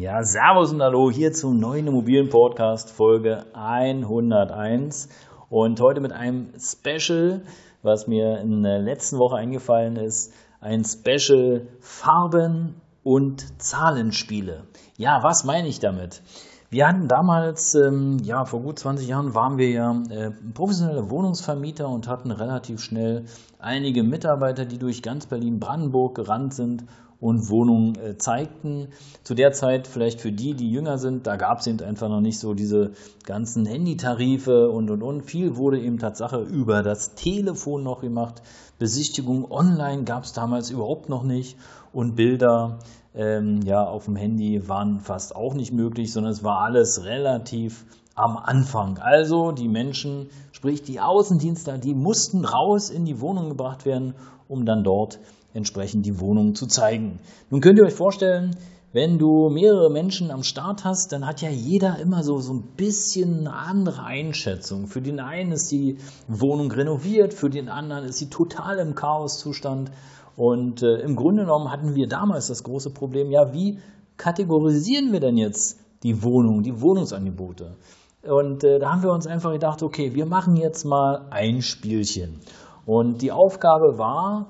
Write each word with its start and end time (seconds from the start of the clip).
Ja, 0.00 0.22
Servus 0.22 0.72
und 0.72 0.80
Hallo 0.80 1.10
hier 1.10 1.30
zum 1.34 1.60
neuen 1.60 1.86
Immobilien-Podcast 1.86 2.88
Folge 2.88 3.44
101 3.52 5.10
und 5.50 5.78
heute 5.78 6.00
mit 6.00 6.10
einem 6.10 6.54
Special, 6.58 7.42
was 7.82 8.06
mir 8.06 8.40
in 8.40 8.62
der 8.62 8.78
letzten 8.78 9.18
Woche 9.18 9.36
eingefallen 9.36 9.96
ist, 9.96 10.32
ein 10.62 10.84
Special 10.86 11.66
Farben 11.80 12.80
und 13.02 13.60
Zahlenspiele. 13.60 14.62
Ja, 14.96 15.22
was 15.22 15.44
meine 15.44 15.68
ich 15.68 15.80
damit? 15.80 16.22
Wir 16.70 16.88
hatten 16.88 17.06
damals, 17.06 17.74
ähm, 17.74 18.16
ja, 18.22 18.46
vor 18.46 18.62
gut 18.62 18.78
20 18.78 19.06
Jahren 19.06 19.34
waren 19.34 19.58
wir 19.58 19.68
ja 19.68 20.02
äh, 20.08 20.30
professionelle 20.54 21.10
Wohnungsvermieter 21.10 21.86
und 21.86 22.08
hatten 22.08 22.30
relativ 22.30 22.80
schnell 22.80 23.26
einige 23.58 24.02
Mitarbeiter, 24.02 24.64
die 24.64 24.78
durch 24.78 25.02
ganz 25.02 25.26
Berlin-Brandenburg 25.26 26.14
gerannt 26.14 26.54
sind 26.54 26.84
und 27.20 27.50
Wohnungen 27.50 27.96
äh, 27.96 28.16
zeigten. 28.16 28.88
Zu 29.22 29.34
der 29.34 29.52
Zeit, 29.52 29.86
vielleicht 29.86 30.20
für 30.20 30.32
die, 30.32 30.54
die 30.54 30.70
jünger 30.70 30.98
sind, 30.98 31.26
da 31.26 31.36
gab 31.36 31.60
es 31.60 31.66
eben 31.66 31.80
einfach 31.82 32.08
noch 32.08 32.20
nicht 32.20 32.38
so 32.38 32.54
diese 32.54 32.92
ganzen 33.24 33.66
Handytarife 33.66 34.70
und 34.70 34.90
und 34.90 35.02
und. 35.02 35.22
Viel 35.22 35.56
wurde 35.56 35.80
eben 35.80 35.98
Tatsache 35.98 36.40
über 36.40 36.82
das 36.82 37.14
Telefon 37.14 37.82
noch 37.82 38.00
gemacht. 38.00 38.42
Besichtigung 38.78 39.50
online 39.50 40.04
gab 40.04 40.24
es 40.24 40.32
damals 40.32 40.70
überhaupt 40.70 41.08
noch 41.08 41.22
nicht 41.22 41.56
und 41.92 42.16
Bilder 42.16 42.78
ähm, 43.14 43.60
ja, 43.62 43.84
auf 43.84 44.04
dem 44.04 44.16
Handy 44.16 44.68
waren 44.68 45.00
fast 45.00 45.34
auch 45.34 45.54
nicht 45.54 45.72
möglich, 45.72 46.12
sondern 46.12 46.32
es 46.32 46.44
war 46.44 46.60
alles 46.60 47.04
relativ 47.04 47.84
am 48.14 48.36
Anfang. 48.36 48.98
Also 48.98 49.52
die 49.52 49.68
Menschen, 49.68 50.28
sprich 50.52 50.82
die 50.82 51.00
Außendienstler, 51.00 51.78
die 51.78 51.94
mussten 51.94 52.44
raus 52.44 52.90
in 52.90 53.04
die 53.04 53.20
Wohnung 53.20 53.48
gebracht 53.48 53.84
werden, 53.84 54.14
um 54.48 54.64
dann 54.64 54.84
dort 54.84 55.18
entsprechend 55.54 56.06
die 56.06 56.20
Wohnung 56.20 56.54
zu 56.54 56.66
zeigen. 56.66 57.20
Nun 57.50 57.60
könnt 57.60 57.78
ihr 57.78 57.84
euch 57.84 57.94
vorstellen, 57.94 58.56
wenn 58.92 59.18
du 59.18 59.50
mehrere 59.50 59.88
Menschen 59.88 60.32
am 60.32 60.42
Start 60.42 60.84
hast, 60.84 61.12
dann 61.12 61.24
hat 61.24 61.42
ja 61.42 61.48
jeder 61.48 62.00
immer 62.00 62.24
so, 62.24 62.40
so 62.40 62.54
ein 62.54 62.62
bisschen 62.76 63.46
eine 63.46 63.54
andere 63.54 64.02
Einschätzung. 64.02 64.88
Für 64.88 65.00
den 65.00 65.20
einen 65.20 65.52
ist 65.52 65.70
die 65.70 65.98
Wohnung 66.26 66.72
renoviert, 66.72 67.32
für 67.32 67.50
den 67.50 67.68
anderen 67.68 68.04
ist 68.04 68.18
sie 68.18 68.30
total 68.30 68.78
im 68.78 68.96
Chaoszustand. 68.96 69.92
Und 70.36 70.82
äh, 70.82 70.96
im 71.02 71.14
Grunde 71.14 71.42
genommen 71.42 71.70
hatten 71.70 71.94
wir 71.94 72.08
damals 72.08 72.48
das 72.48 72.64
große 72.64 72.90
Problem, 72.90 73.30
ja, 73.30 73.52
wie 73.52 73.78
kategorisieren 74.16 75.12
wir 75.12 75.20
denn 75.20 75.36
jetzt 75.36 75.78
die 76.02 76.24
Wohnung, 76.24 76.64
die 76.64 76.80
Wohnungsangebote? 76.80 77.76
Und 78.22 78.64
äh, 78.64 78.80
da 78.80 78.90
haben 78.92 79.04
wir 79.04 79.12
uns 79.12 79.28
einfach 79.28 79.52
gedacht, 79.52 79.84
okay, 79.84 80.14
wir 80.14 80.26
machen 80.26 80.56
jetzt 80.56 80.84
mal 80.84 81.28
ein 81.30 81.62
Spielchen. 81.62 82.40
Und 82.86 83.22
die 83.22 83.30
Aufgabe 83.30 83.98
war, 83.98 84.48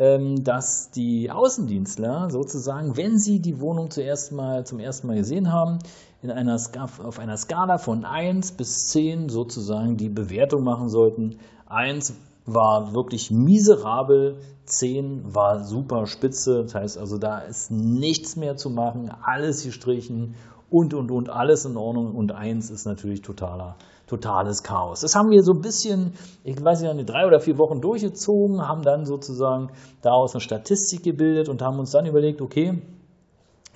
dass 0.00 0.90
die 0.92 1.30
Außendienstler 1.30 2.30
sozusagen, 2.30 2.96
wenn 2.96 3.18
sie 3.18 3.40
die 3.40 3.60
Wohnung 3.60 3.90
zuerst 3.90 4.32
mal, 4.32 4.64
zum 4.64 4.80
ersten 4.80 5.08
Mal 5.08 5.16
gesehen 5.16 5.52
haben, 5.52 5.78
in 6.22 6.30
einer 6.30 6.58
auf 6.78 7.18
einer 7.18 7.36
Skala 7.36 7.76
von 7.76 8.06
1 8.06 8.52
bis 8.52 8.88
10 8.88 9.28
sozusagen 9.28 9.98
die 9.98 10.08
Bewertung 10.08 10.64
machen 10.64 10.88
sollten. 10.88 11.36
1 11.66 12.14
war 12.46 12.94
wirklich 12.94 13.30
miserabel, 13.30 14.38
10 14.64 15.34
war 15.34 15.64
super 15.64 16.06
spitze, 16.06 16.62
das 16.62 16.74
heißt 16.74 16.98
also, 16.98 17.18
da 17.18 17.40
ist 17.40 17.70
nichts 17.70 18.36
mehr 18.36 18.56
zu 18.56 18.70
machen, 18.70 19.10
alles 19.22 19.64
gestrichen 19.64 20.34
und 20.70 20.94
und 20.94 21.10
und, 21.10 21.30
alles 21.30 21.64
in 21.64 21.76
Ordnung 21.76 22.14
und 22.14 22.32
1 22.32 22.70
ist 22.70 22.86
natürlich 22.86 23.22
totaler 23.22 23.76
totales 24.06 24.62
Chaos. 24.64 25.00
Das 25.00 25.14
haben 25.14 25.30
wir 25.30 25.42
so 25.42 25.52
ein 25.52 25.60
bisschen, 25.60 26.14
ich 26.42 26.62
weiß 26.62 26.82
nicht, 26.82 27.08
drei 27.08 27.26
oder 27.26 27.38
vier 27.38 27.58
Wochen 27.58 27.80
durchgezogen, 27.80 28.60
haben 28.66 28.82
dann 28.82 29.04
sozusagen 29.04 29.70
daraus 30.02 30.34
eine 30.34 30.40
Statistik 30.40 31.04
gebildet 31.04 31.48
und 31.48 31.62
haben 31.62 31.78
uns 31.78 31.92
dann 31.92 32.06
überlegt, 32.06 32.42
okay, 32.42 32.82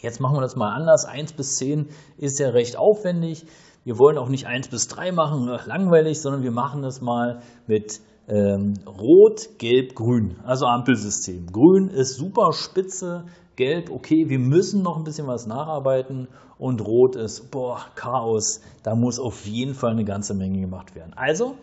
jetzt 0.00 0.20
machen 0.20 0.36
wir 0.36 0.40
das 0.40 0.56
mal 0.56 0.72
anders. 0.74 1.04
1 1.04 1.34
bis 1.34 1.54
10 1.54 1.88
ist 2.18 2.40
ja 2.40 2.48
recht 2.48 2.76
aufwendig. 2.76 3.46
Wir 3.84 3.98
wollen 3.98 4.18
auch 4.18 4.28
nicht 4.28 4.46
1 4.46 4.68
bis 4.68 4.88
3 4.88 5.12
machen, 5.12 5.46
langweilig, 5.66 6.20
sondern 6.20 6.42
wir 6.42 6.52
machen 6.52 6.82
das 6.82 7.00
mal 7.00 7.40
mit 7.68 8.00
ähm, 8.26 8.74
Rot, 8.86 9.58
Gelb, 9.58 9.94
Grün, 9.94 10.36
also 10.44 10.66
Ampelsystem. 10.66 11.46
Grün 11.52 11.88
ist 11.88 12.16
super 12.16 12.52
spitze, 12.52 13.24
Gelb, 13.56 13.90
okay, 13.90 14.28
wir 14.28 14.38
müssen 14.38 14.82
noch 14.82 14.96
ein 14.96 15.04
bisschen 15.04 15.26
was 15.26 15.46
nacharbeiten 15.46 16.28
und 16.58 16.80
Rot 16.84 17.16
ist, 17.16 17.50
boah, 17.50 17.78
Chaos, 17.94 18.60
da 18.82 18.94
muss 18.94 19.18
auf 19.18 19.46
jeden 19.46 19.74
Fall 19.74 19.92
eine 19.92 20.04
ganze 20.04 20.34
Menge 20.34 20.60
gemacht 20.60 20.94
werden. 20.94 21.12
Also 21.14 21.54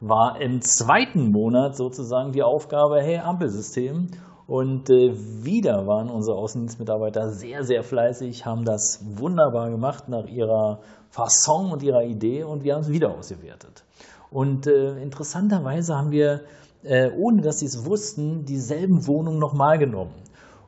war 0.00 0.40
im 0.40 0.62
zweiten 0.62 1.30
Monat 1.30 1.76
sozusagen 1.76 2.32
die 2.32 2.42
Aufgabe, 2.42 3.00
hey, 3.02 3.18
Ampelsystem. 3.18 4.08
Und 4.46 4.90
äh, 4.90 5.12
wieder 5.44 5.86
waren 5.86 6.10
unsere 6.10 6.36
Außendienstmitarbeiter 6.36 7.30
sehr, 7.30 7.62
sehr 7.62 7.84
fleißig, 7.84 8.46
haben 8.46 8.64
das 8.64 9.00
wunderbar 9.16 9.70
gemacht 9.70 10.08
nach 10.08 10.26
ihrer 10.26 10.80
Fasson 11.10 11.70
und 11.70 11.84
ihrer 11.84 12.02
Idee 12.02 12.42
und 12.42 12.64
wir 12.64 12.74
haben 12.74 12.80
es 12.80 12.90
wieder 12.90 13.16
ausgewertet. 13.16 13.84
Und 14.28 14.66
äh, 14.66 15.00
interessanterweise 15.00 15.94
haben 15.94 16.10
wir, 16.10 16.40
äh, 16.82 17.10
ohne 17.16 17.42
dass 17.42 17.60
sie 17.60 17.66
es 17.66 17.84
wussten, 17.84 18.44
dieselben 18.44 19.06
Wohnungen 19.06 19.38
nochmal 19.38 19.78
genommen. 19.78 20.14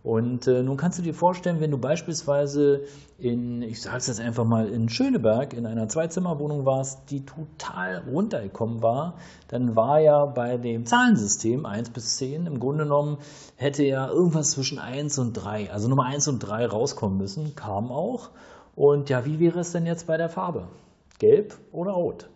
Und 0.02 0.48
äh, 0.48 0.64
nun 0.64 0.76
kannst 0.76 0.98
du 0.98 1.02
dir 1.02 1.14
vorstellen, 1.14 1.60
wenn 1.60 1.70
du 1.70 1.78
beispielsweise 1.78 2.82
in, 3.18 3.62
ich 3.62 3.80
sage 3.80 3.98
es 3.98 4.08
jetzt 4.08 4.20
einfach 4.20 4.44
mal, 4.44 4.68
in 4.68 4.88
Schöneberg 4.88 5.52
in 5.52 5.64
einer 5.64 5.88
Zweizimmerwohnung 5.88 6.64
warst, 6.64 7.10
die 7.10 7.24
total 7.24 8.02
runtergekommen 8.10 8.82
war, 8.82 9.14
dann 9.46 9.76
war 9.76 10.00
ja 10.00 10.26
bei 10.26 10.56
dem 10.56 10.86
Zahlensystem 10.86 11.66
1 11.66 11.90
bis 11.90 12.16
10 12.16 12.46
im 12.46 12.58
Grunde 12.58 12.82
genommen, 12.82 13.18
hätte 13.54 13.84
ja 13.84 14.08
irgendwas 14.08 14.50
zwischen 14.50 14.80
1 14.80 15.18
und 15.20 15.34
3, 15.34 15.70
also 15.70 15.88
Nummer 15.88 16.06
1 16.06 16.26
und 16.26 16.40
3 16.40 16.66
rauskommen 16.66 17.16
müssen, 17.16 17.54
kam 17.54 17.92
auch. 17.92 18.30
Und 18.74 19.08
ja, 19.08 19.24
wie 19.24 19.38
wäre 19.38 19.60
es 19.60 19.70
denn 19.70 19.86
jetzt 19.86 20.08
bei 20.08 20.16
der 20.16 20.28
Farbe? 20.28 20.66
Gelb 21.20 21.56
oder 21.70 21.92
rot? 21.92 22.28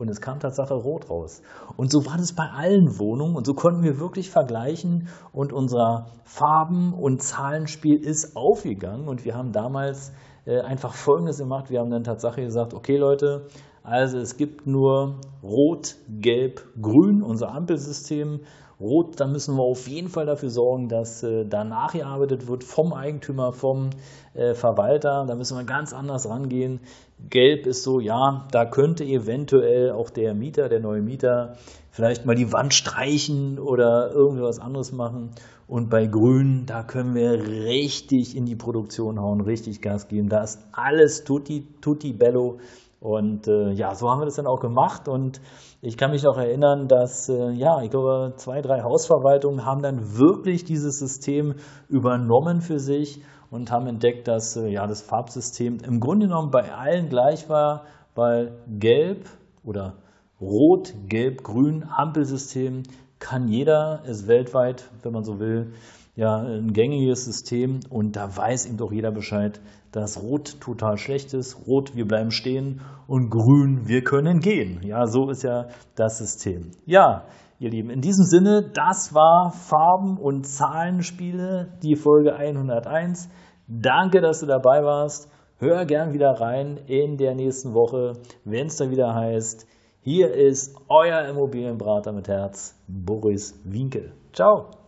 Und 0.00 0.08
es 0.08 0.22
kam 0.22 0.40
Tatsache 0.40 0.74
rot 0.74 1.10
raus. 1.10 1.42
Und 1.76 1.92
so 1.92 2.06
war 2.06 2.16
das 2.16 2.32
bei 2.32 2.48
allen 2.48 2.98
Wohnungen. 2.98 3.36
Und 3.36 3.46
so 3.46 3.52
konnten 3.52 3.82
wir 3.82 4.00
wirklich 4.00 4.30
vergleichen. 4.30 5.08
Und 5.32 5.52
unser 5.52 6.06
Farben- 6.24 6.94
und 6.94 7.22
Zahlenspiel 7.22 8.02
ist 8.02 8.34
aufgegangen. 8.34 9.08
Und 9.08 9.26
wir 9.26 9.34
haben 9.34 9.52
damals 9.52 10.12
äh, 10.46 10.60
einfach 10.60 10.94
Folgendes 10.94 11.38
gemacht. 11.38 11.68
Wir 11.68 11.80
haben 11.80 11.90
dann 11.90 12.02
Tatsache 12.02 12.42
gesagt, 12.42 12.72
okay 12.72 12.96
Leute, 12.96 13.46
also 13.82 14.18
es 14.18 14.36
gibt 14.38 14.66
nur 14.66 15.20
Rot, 15.42 15.96
Gelb, 16.08 16.62
Grün, 16.80 17.22
unser 17.22 17.52
Ampelsystem. 17.52 18.40
Rot, 18.80 19.20
da 19.20 19.26
müssen 19.26 19.56
wir 19.56 19.62
auf 19.62 19.86
jeden 19.88 20.08
Fall 20.08 20.24
dafür 20.24 20.48
sorgen, 20.48 20.88
dass 20.88 21.22
äh, 21.22 21.44
da 21.44 21.64
nachgearbeitet 21.64 22.48
wird 22.48 22.64
vom 22.64 22.94
Eigentümer, 22.94 23.52
vom 23.52 23.90
äh, 24.32 24.54
Verwalter. 24.54 25.26
Da 25.26 25.34
müssen 25.34 25.58
wir 25.58 25.64
ganz 25.64 25.92
anders 25.92 26.28
rangehen. 26.28 26.80
Gelb 27.28 27.66
ist 27.66 27.82
so, 27.82 28.00
ja, 28.00 28.46
da 28.52 28.64
könnte 28.64 29.04
eventuell 29.04 29.90
auch 29.90 30.08
der 30.08 30.34
Mieter, 30.34 30.70
der 30.70 30.80
neue 30.80 31.02
Mieter, 31.02 31.56
vielleicht 31.90 32.24
mal 32.24 32.34
die 32.34 32.52
Wand 32.52 32.72
streichen 32.72 33.58
oder 33.58 34.12
irgendwas 34.12 34.58
anderes 34.58 34.92
machen. 34.92 35.32
Und 35.68 35.90
bei 35.90 36.06
Grün, 36.06 36.64
da 36.66 36.82
können 36.82 37.14
wir 37.14 37.32
richtig 37.32 38.34
in 38.36 38.46
die 38.46 38.56
Produktion 38.56 39.20
hauen, 39.20 39.40
richtig 39.40 39.82
Gas 39.82 40.08
geben. 40.08 40.28
Da 40.28 40.42
ist 40.42 40.58
alles 40.72 41.24
tutti, 41.24 41.66
tutti 41.80 42.12
bello. 42.12 42.58
Und 43.00 43.48
äh, 43.48 43.70
ja, 43.72 43.94
so 43.94 44.10
haben 44.10 44.20
wir 44.20 44.26
das 44.26 44.36
dann 44.36 44.46
auch 44.46 44.60
gemacht. 44.60 45.08
Und 45.08 45.40
ich 45.80 45.96
kann 45.96 46.10
mich 46.10 46.26
auch 46.26 46.36
erinnern, 46.36 46.86
dass, 46.86 47.28
äh, 47.30 47.50
ja, 47.50 47.82
ich 47.82 47.90
glaube, 47.90 48.34
zwei, 48.36 48.60
drei 48.60 48.82
Hausverwaltungen 48.82 49.64
haben 49.64 49.82
dann 49.82 50.18
wirklich 50.18 50.64
dieses 50.64 50.98
System 50.98 51.54
übernommen 51.88 52.60
für 52.60 52.78
sich 52.78 53.22
und 53.50 53.70
haben 53.70 53.86
entdeckt, 53.86 54.28
dass 54.28 54.56
äh, 54.56 54.68
ja, 54.68 54.86
das 54.86 55.00
Farbsystem 55.00 55.78
im 55.84 56.00
Grunde 56.00 56.26
genommen 56.26 56.50
bei 56.50 56.72
allen 56.74 57.08
gleich 57.08 57.48
war, 57.48 57.84
weil 58.14 58.52
Gelb 58.68 59.24
oder 59.64 59.94
Rot, 60.40 60.94
Gelb, 61.08 61.42
Grün, 61.42 61.84
Ampelsystem 61.88 62.82
kann 63.18 63.48
jeder, 63.48 64.02
ist 64.04 64.28
weltweit, 64.28 64.88
wenn 65.02 65.12
man 65.12 65.24
so 65.24 65.38
will, 65.38 65.72
ja, 66.20 66.36
ein 66.36 66.74
gängiges 66.74 67.24
System 67.24 67.80
und 67.88 68.14
da 68.14 68.36
weiß 68.36 68.66
eben 68.66 68.76
doch 68.76 68.92
jeder 68.92 69.10
Bescheid, 69.10 69.58
dass 69.90 70.22
Rot 70.22 70.60
total 70.60 70.98
schlecht 70.98 71.32
ist, 71.32 71.66
Rot, 71.66 71.96
wir 71.96 72.06
bleiben 72.06 72.30
stehen 72.30 72.82
und 73.06 73.30
Grün, 73.30 73.88
wir 73.88 74.04
können 74.04 74.40
gehen. 74.40 74.82
Ja, 74.82 75.06
so 75.06 75.30
ist 75.30 75.44
ja 75.44 75.68
das 75.94 76.18
System. 76.18 76.72
Ja, 76.84 77.24
ihr 77.58 77.70
Lieben, 77.70 77.88
in 77.88 78.02
diesem 78.02 78.26
Sinne, 78.26 78.70
das 78.74 79.14
war 79.14 79.50
Farben- 79.50 80.18
und 80.18 80.46
Zahlenspiele, 80.46 81.68
die 81.82 81.96
Folge 81.96 82.36
101. 82.36 83.30
Danke, 83.66 84.20
dass 84.20 84.40
du 84.40 84.46
dabei 84.46 84.84
warst. 84.84 85.32
hör 85.56 85.86
gern 85.86 86.12
wieder 86.12 86.32
rein 86.38 86.78
in 86.86 87.16
der 87.16 87.34
nächsten 87.34 87.72
Woche, 87.72 88.12
wenn 88.44 88.66
es 88.66 88.76
dann 88.76 88.90
wieder 88.90 89.14
heißt, 89.14 89.66
hier 90.02 90.34
ist 90.34 90.76
euer 90.88 91.26
Immobilienberater 91.30 92.12
mit 92.12 92.28
Herz, 92.28 92.78
Boris 92.86 93.58
Winkel. 93.64 94.12
Ciao! 94.34 94.79